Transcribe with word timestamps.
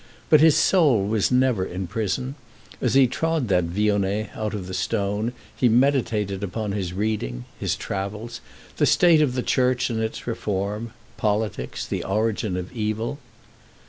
But 0.31 0.41
his 0.41 0.57
soul 0.57 1.05
was 1.05 1.29
never 1.31 1.63
in 1.63 1.85
prison. 1.85 2.33
As 2.81 2.95
he 2.95 3.05
trod 3.05 3.49
that 3.49 3.65
vionnet 3.65 4.35
out 4.35 4.55
of 4.55 4.65
the 4.65 4.73
stone 4.73 5.31
he 5.55 5.69
meditated 5.69 6.43
upon 6.43 6.71
his 6.71 6.91
reading, 6.91 7.45
his 7.59 7.75
travels, 7.75 8.41
the 8.77 8.87
state 8.87 9.21
of 9.21 9.35
the 9.35 9.43
Church 9.43 9.91
and 9.91 10.01
its 10.01 10.25
reform, 10.25 10.91
politics, 11.17 11.85
the 11.85 12.03
origin 12.03 12.57
of 12.57 12.71
evil. 12.73 13.19